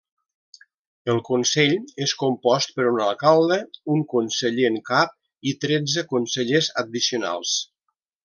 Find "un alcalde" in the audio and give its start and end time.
2.93-3.59